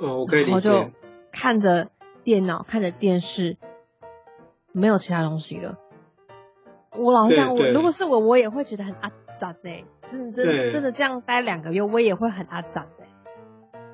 [0.00, 0.50] 嗯，我可以理解。
[0.52, 0.90] 然后就
[1.32, 1.90] 看着
[2.22, 3.56] 电脑看着电视，
[4.72, 5.78] 没有其他东西了。
[6.96, 13.01] 我老实讲，我如果是我，我也会觉得很阿杂的，真真真的这样待两个月，我也会很阿杂的。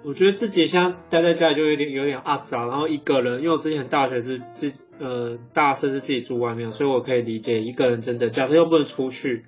[0.04, 9.44] 我觉得自己现在待在家里就有点有点阿杂，然后一个人，因为我之前大学是自呃大四是自己住外面，所以我可以理解一个人真的，假设又不能出去，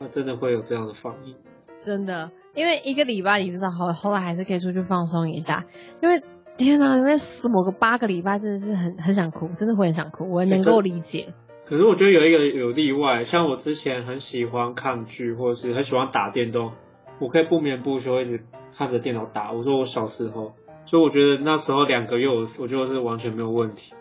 [0.00, 1.36] 那真的会有这样的反应。
[1.80, 5.64] 真的，因为一个礼拜你至少后后来还是可以出去放松一下，
[6.02, 6.22] 因为
[6.56, 7.14] 天哪，因为
[7.50, 11.34] 某个八个礼拜真的是很很想哭，真的会很想哭，我能够理解。
[11.64, 16.72] 可是我觉得有一个有例外，像我之前很喜欢看剧，或者是很喜欢打电动，
[17.20, 18.42] 我可以不眠不休一直。
[18.74, 20.54] 看着电脑打，我说我小时候，
[20.86, 23.94] 所以我觉得那时候两个月，我我觉得是完全没有问题。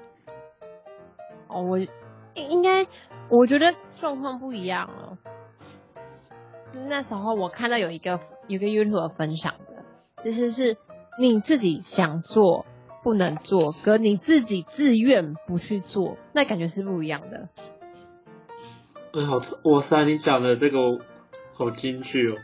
[1.48, 1.78] 哦，我
[2.36, 2.88] 应该，
[3.30, 5.18] 我觉得状况不一样了。
[6.88, 9.84] 那时候我看到有一个有个 YouTube 分享的，
[10.24, 10.78] 其实是
[11.20, 12.66] 你自己想做
[13.04, 17.50] 不能做，跟你自己自愿不去做，那感觉是不一样的。
[19.12, 21.00] 哎，好，哇塞，你讲的这个
[21.54, 22.38] 好精确哦。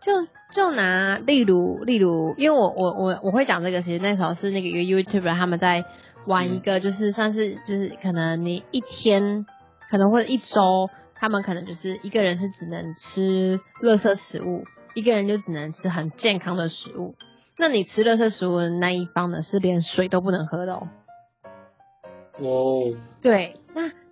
[0.00, 0.12] 就
[0.52, 5.84] 就拿例如例如，因为我我我我会讲这个，其实那时候是那个一个 YouTuber 他们在
[6.26, 9.44] 玩一个，就是算是就是可能你一天
[9.90, 17.14] 可能或者一周，他们可能就是一个人是只能吃垃圾食物，一个人就只能吃很健康的食物。
[17.56, 20.88] 那你吃垃圾食物的那一方呢，是连水都不能喝的哦。
[22.38, 22.82] 哦，
[23.20, 23.67] 对，那。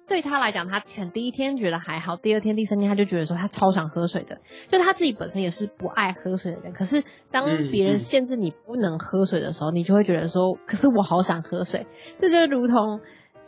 [0.09, 6.73] 对他来讲，他可能第一天觉得还好，第二天、第三天他就觉得说他超想喝水的，就他自己本身也是不爱喝水的人。
[6.73, 11.87] 可是当别人限制你不能喝水的时候，你就会觉得说，可是我好想喝水。
[12.19, 13.01] 这就如同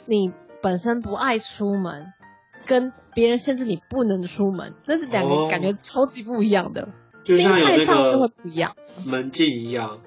[0.07, 2.13] 你本身不爱出门，
[2.67, 6.89] 跟别人限制你不能出门，那是两个感觉超级不一样的，
[7.25, 8.75] 心态上就会不一样，
[9.07, 10.01] 门禁一样。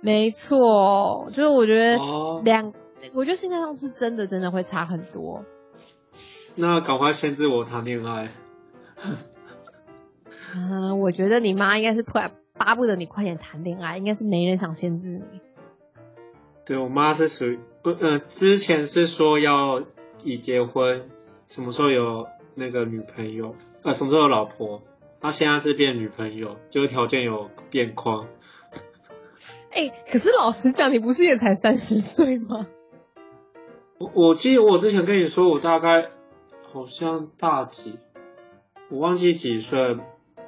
[0.00, 1.96] 没错，就是我觉得
[2.44, 2.72] 两，
[3.14, 5.44] 我觉得心态上是真的真的会差很多。
[6.54, 8.30] 那赶快限制我谈恋爱。
[10.54, 15.40] 嗯，我觉得你妈应该是快巴不得你快点谈恋爱，应该是没人想限制你。
[16.66, 19.82] 对我妈是属于不呃，之前是说要
[20.24, 21.08] 已结婚，
[21.46, 24.82] 什么时候有那个女朋友，呃，什么时候有老婆。
[25.20, 28.28] 她现在是变女朋友，就是条件有变宽。
[29.70, 32.66] 哎，可是老实讲，你不是也才三十岁吗？
[33.98, 36.10] 我我记得我之前跟你说，我大概。
[36.72, 37.98] 好像大几，
[38.90, 39.98] 我忘记几岁。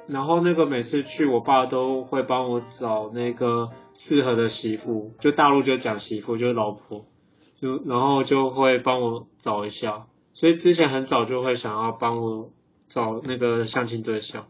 [0.07, 7.07] 然后那个每次去，我爸都会帮我找那个适合的媳妇，就大陆就讲媳妇，就是老婆，
[7.55, 10.05] 就然后就会帮我找一下。
[10.31, 12.53] 所以之前很早就会想要帮我
[12.87, 14.47] 找那个相亲对象。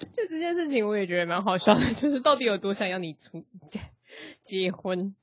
[0.00, 3.78] 就这件事情，我也觉得蛮好笑的， 就是到底有多想要你出结
[4.42, 5.14] 结婚？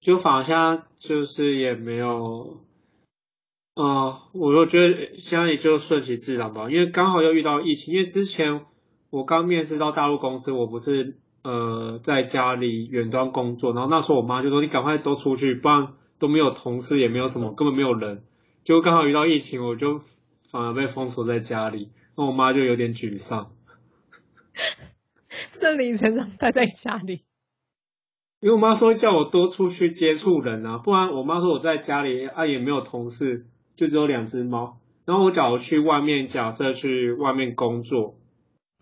[0.00, 2.64] 就反像就是也没有。
[3.78, 7.94] 啊，我就觉得现在也就顺其自然吧，因为刚好又遇到疫情。
[7.94, 8.66] 因为之前
[9.08, 18.24] 我刚面试到大陆公司，我不是呃在家里远端工作，然后那时候我妈就说你赶快都出去，不然都没有同事，也没有什么，根本没有人。
[18.64, 20.00] 就刚好遇到疫情，我就
[20.50, 23.52] 反而被封锁在家里，那我妈就有点沮丧。
[25.52, 27.20] 顺理成章待在家里，
[28.40, 33.46] 因为我妈说叫我多出去接触人啊，不然我妈说我在家里啊也没有同事。
[33.78, 38.16] 就只有两只猫，然后我假如去外面，假设去外面工作，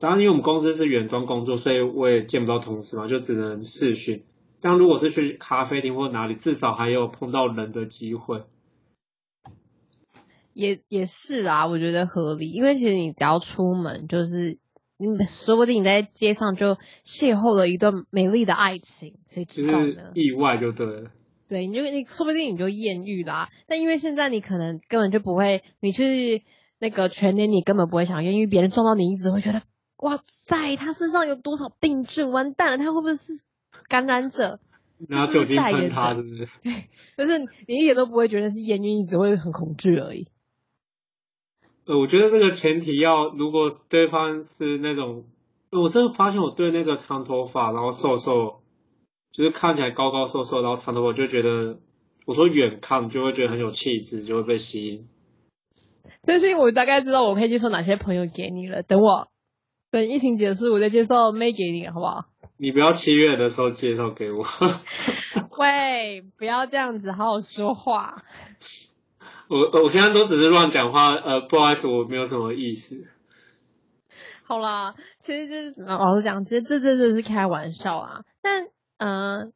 [0.00, 4.24] 当然因为我们公司是远端工作，所以我也见不到同事嘛，就只能视讯。
[4.59, 8.44] 但如果是去咖啡厅或哪里，至少还有碰到人的机会。
[10.54, 14.56] 也也是啊，我觉得合理，因为其实你只要出门，就是
[14.96, 20.12] 你说不定你在街上就邂逅了一段美丽的爱情，谁知道呢？
[20.14, 21.11] 意外就对了。
[21.48, 23.48] 对，你就你说不定你就艳遇啦。
[23.68, 26.42] 但因为现在你可能根本就不会，你去
[26.78, 29.62] 那个全年你根本不会想艳遇，别人撞到你，你只会觉得
[29.98, 33.32] 哇塞，他身上有多少病菌，完蛋了，他会不会是
[33.88, 34.59] 感染者？
[35.09, 36.48] 拿酒精喷他，是不是？
[36.62, 36.72] 对，
[37.16, 40.26] 就是你一点都不会觉得是艳遇，你只会很恐惧而已。
[41.85, 45.24] 呃，我觉得这个前提要，如果对方是那种，
[45.70, 48.62] 我真的发现我对那个长头发然后瘦瘦。
[49.37, 51.79] 就是看起来高高瘦瘦，然后长头发，就觉得
[52.25, 55.07] 我说远看就会觉得很有气质，就会被吸引。
[56.22, 58.83] 真心，我大概知道我可以介绍哪些朋友给你了。
[58.83, 59.29] 等我
[59.90, 62.25] 等疫情结束，我再介绍妹给你，好不好？
[62.57, 64.42] 你不要七月的时候介绍给我。
[65.59, 68.25] 喂，不要这样子，好好说话。
[69.49, 73.07] 我我现在都只是乱讲话，呃，不好意思，我没有什么意思。
[74.44, 78.68] 好啦，其实就是老实讲，其实这真的是开玩笑啊，但。
[78.98, 79.52] 嗯，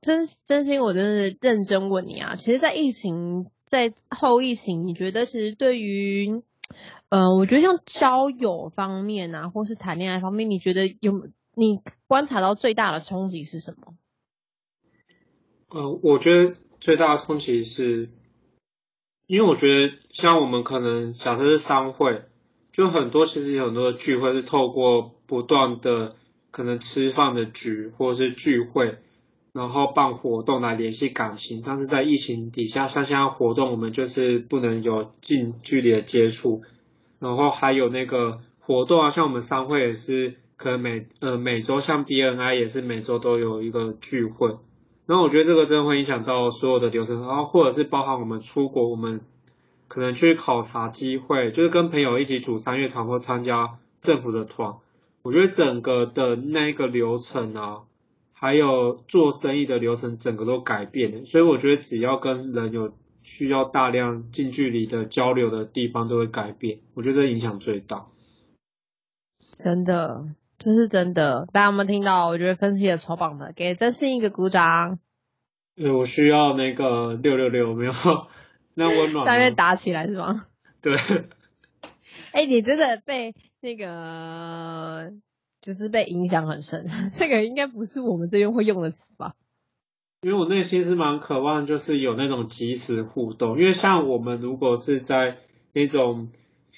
[0.00, 2.36] 真真心，我真的认真问你啊！
[2.36, 6.42] 其实，在疫情在后疫情，你觉得其实对于，
[7.08, 13.94] 呃，我觉得像交友方面啊，或是谈恋爱方面，你觉得有你观察到最大的冲击是什么？
[15.70, 18.10] 呃，我觉得最大的冲击是，
[19.26, 22.26] 因为我觉得像我们可能假设是商会，
[22.70, 26.14] 就很多其实有很多的聚会是透过不断的。
[26.54, 28.98] 可能吃饭的局或者是聚会，
[29.52, 36.62] 然后办活动来联系感情，但是在疫情底下，像现在活动我们就是不能有近距离的接触，
[37.18, 44.56] 然后还有那个活动啊，像我们商会也是可能每呃每周像 BNI 也是每周都有一个聚会，
[45.06, 49.22] 然后我觉得这个真的会影响到所有的流程，然后或者是包含我们出国，我们
[49.88, 54.74] 可能去考察机会，就是跟朋友一起组三月团或参加政府的团。
[55.24, 57.84] 我觉得整个的那个流程啊，
[58.34, 61.24] 还有做生意的流程，整个都改变了。
[61.24, 66.80] 所以我觉得只要跟人有需要大量近距离的交流的地方，都会改变。
[66.92, 68.06] 我觉得影响最大。
[69.50, 70.26] 真的，
[70.58, 71.48] 这是真的。
[71.54, 72.26] 大家有没有听到？
[72.28, 74.98] 我觉得分析的超棒的，给真心一个鼓掌。
[75.74, 77.92] 对，我需要那个六六六，没有
[78.74, 79.24] 那温暖。
[79.24, 80.44] 下面打起来是吗？
[80.82, 80.94] 对。
[82.32, 83.34] 哎，你真的被
[83.64, 85.10] 那个，
[85.62, 86.86] 就是被影响很深。
[87.10, 89.32] 这个应该不是我们这边会用的词吧？
[90.20, 93.58] 因为我内心是蛮渴望，就是有那种即时互动。
[93.58, 95.38] 因为像我们如果是在
[95.72, 96.28] 那种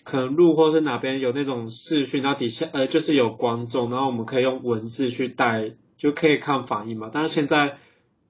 [0.05, 7.11] 可能路或是哪边有那种视讯，然后底下呃就是有观众，然后我们可以用文字去带，就可以看反应嘛。
[7.13, 7.79] 但是现在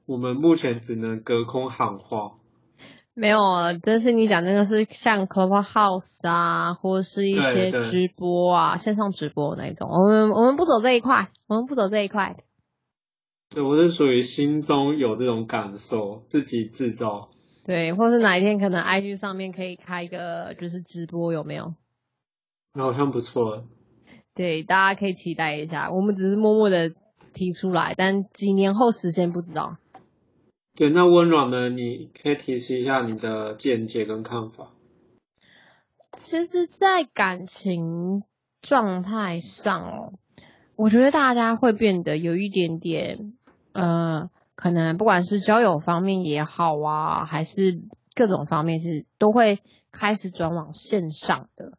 [0.07, 2.37] 我们目前只能隔空喊话。
[3.19, 9.89] 没有啊，真是你讲那个是像 Clubhouse 啊，或者是一些直播啊，线上直播那种。
[9.89, 12.37] 我们我们不走这一块，我们不走这一块。
[13.49, 17.31] 对，我是属于心中有这种感受，自己制造。
[17.65, 21.73] 对，或是哪一天可能 IG 上面可以开一个就是直播，有没有？
[22.75, 23.65] 那好像不错。
[24.35, 25.91] 对，大家可以期待一下。
[25.91, 26.93] 我们只是默默的
[27.33, 29.79] 提出来，但几年后实现不知道。
[30.77, 31.71] 对，那温暖呢？
[31.71, 34.73] 你可以提示一下你的见解跟看法。
[36.13, 38.23] 其实，在感情
[38.61, 40.13] 状态上哦，
[40.77, 43.33] 我觉得大家会变得有一点点，
[43.73, 47.83] 呃，可能不管是交友方面也好啊，还是
[48.15, 49.59] 各种方面，是都会
[49.93, 51.79] 开始转往线上的。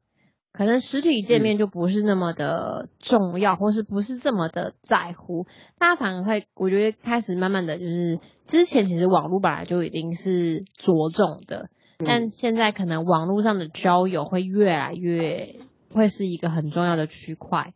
[0.58, 5.45] 可能实体见面就不是那么的重要，或是不是这么的在乎，
[5.78, 11.70] 大家反而会，我觉得开始慢慢的就是，之前其实网络本来就已经是着重的，
[12.03, 15.58] 但现在可能网络上的交友会越来越
[15.93, 17.76] 会是一个很重要的区块。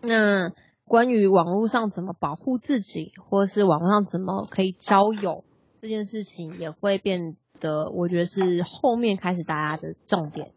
[0.00, 0.52] 那
[0.86, 5.44] 关于网络上怎么保护自己，或是网络上怎么可以交友
[5.82, 10.52] 这件事情，也会变得，我觉得是后面开始大家的重点。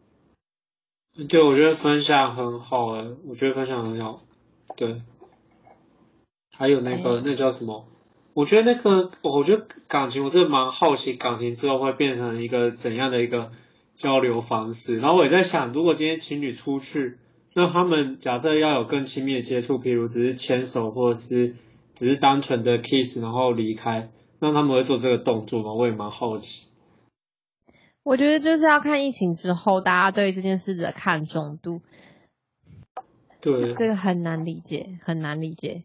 [1.28, 4.20] 对，我觉得分享很好哎，我觉得分享很好。
[4.76, 5.00] 对，
[6.56, 7.86] 还有那个那叫什么？
[8.34, 13.52] 我觉得那个，我觉得感情，我是蛮好奇感情之后会变成一个怎样的一个
[13.94, 14.98] 交流方式。
[14.98, 17.16] 然后我也在想，如果今天情侣出去，
[17.52, 21.54] 那他们假设要有更亲密的接触，比如只是牵手，或者是
[21.94, 24.10] 只是单纯的 kiss，然后离开，
[24.40, 25.72] 那他们会做这个动作吗？
[25.74, 26.66] 我也蛮好奇。
[28.04, 31.80] 我觉得就是要看疫情之后大家对这件事的看重度，
[33.40, 35.84] 对，这个很难理解，很难理解。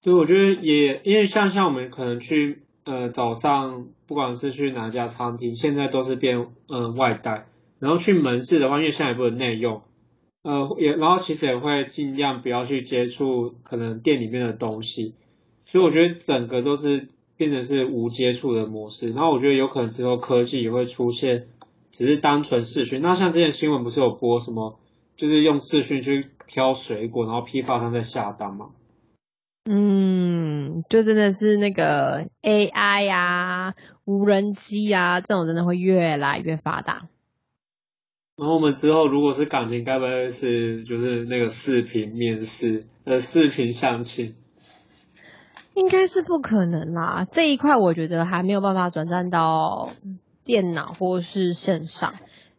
[0.00, 7.46] 对，我觉得也因为像像我们可能去呃早上不管是去哪家餐厅，现在都是变呃外带，
[7.78, 9.82] 然后去门市的话，因为现在也不能内用，
[10.42, 15.12] 呃也然后其实也会尽量不要去接触可能店里面的东西，
[15.66, 17.08] 所以我觉得整个都是。
[17.36, 21.48] 变成是无接触的模式，然后我觉得有可能之后科技也会出现，
[21.90, 23.02] 只是单纯视讯。
[23.02, 24.78] 那像之前新闻不是有播什么，
[25.16, 28.70] 就是用视讯去挑水果，然后批发商在下单吗？
[29.66, 33.74] 嗯，就真的是那个 AI 呀、
[34.04, 37.08] 无人机呀，这种真的会越来越发达。
[38.36, 44.34] 然后我们之后如果是感情，该不会是就是那个视频面试，呃，视频相亲？
[45.74, 49.90] 应该是不可能啦，这一块我觉得还没有办法转战到
[50.44, 52.14] 电脑或是线上，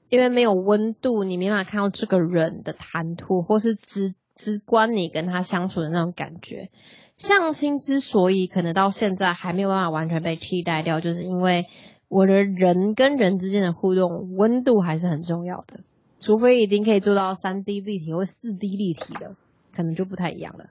[0.10, 6.70] 因为没有温度，你没办法看到这个人的谈吐，或是直直观你跟他相处的那种感觉。
[7.18, 11.68] 相亲之所以可能到现在还没有办法完全被替代掉，就是因为
[12.10, 15.80] 我的人跟人之间的互动温度还是很重要的，
[16.20, 19.38] 除非已经可以做到三 D 立体或四 D 立体的，
[19.74, 20.66] 可能就不太一样了。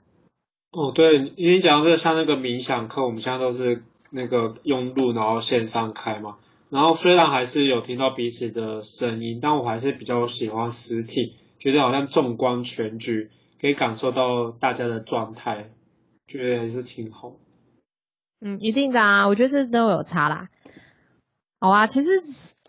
[0.75, 6.35] 哦，对，因为讲这个像那个冥想课，我们现在都是那个用录，然后线上开嘛。
[6.69, 13.29] 然后虽然还是有听到彼此的声音，但我还是比较喜欢实体，觉得好像纵观全局，
[13.61, 15.69] 可以感受到大家的状态，
[16.27, 17.31] 觉得还是挺好。
[18.41, 20.49] 嗯，一定的啊，我觉得这都有差啦。
[21.61, 22.09] 好啊，其实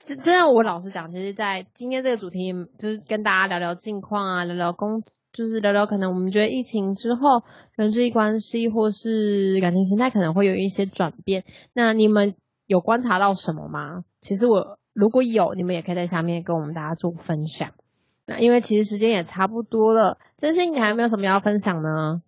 [0.04, 5.02] 真的，我老实讲，其实，在今天这个主题，就是跟大家聊聊近况啊，聊聊工。
[5.36, 7.42] 就是聊聊，可能我们觉得疫情之后
[7.74, 11.44] 人际关系或是感情形态可能会有一些转变。
[11.74, 12.34] 那你们
[12.66, 14.04] 有观察到什么吗？
[14.22, 17.74] 其实我如果有，你们也可以在下面跟我们大家做分享。
[18.24, 22.22] 那因为其实时间也差不多了，真心你还没有什么要分享呢？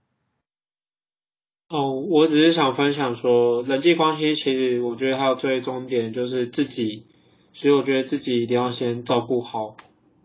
[1.71, 7.07] 哦，我只是想分享说，人际关系其实我觉得还有最终点就是自己，
[7.55, 9.77] 所以我觉得自己一定要先照顾好。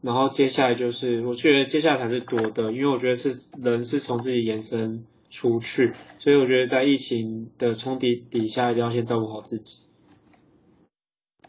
[0.04, 9.84] 然后接下来就是，我觉得接下来才是多的，因为我觉得是人是从自己延伸出去，所以我觉得在疫情的冲底底下，一定要先照顾好自己。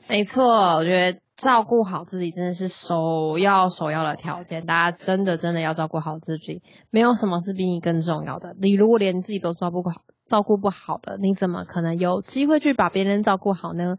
[0.08, 0.44] 没错，
[0.76, 4.64] 我觉得照顾好自己真的是首要首要的条件。
[4.66, 8.54] 大家真的真的要照顾好自己，没有什么是比你更重要的。
[8.60, 13.96] 你如果连自己都照顾不好，照顾不好的，你怎么可能有机会去把别人照顾好呢？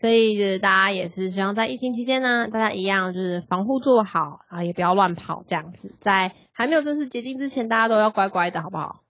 [0.00, 5.94] 所以就是大家也是希望在疫情期间呢，大家一样就是防护做好啊，也不要乱跑这样子。
[6.00, 9.02] 在还没有正式解禁之前，大家都要乖乖的，好不好？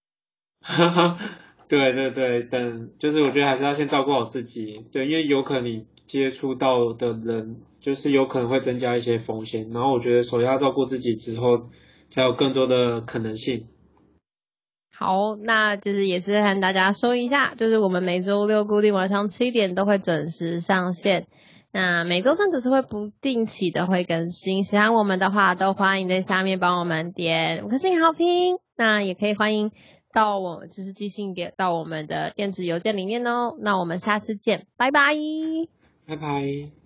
[0.62, 1.18] 哈哈。
[1.68, 11.62] 对对对，等就是我觉得还是要先照顾好自己，对，因为有可能你接触到的人，就是有可能会增加一些风险，然后我觉得首先要照顾自己之后，
[12.08, 13.66] 才有更多的可能性。
[14.98, 21.26] 好，那就是也是和大家说一下，就是我们每周六固定晚上七点都会准时上线，
[21.72, 29.70] 那每周三只是会不定期的会更新，喜欢我们的话都欢迎在下面帮我们点五颗星好评，那也可以欢迎。
[30.14, 35.12] 到我就是寄信点到我们的电子邮件里面哦，那我们下次见，拜拜，
[36.06, 36.85] 拜拜。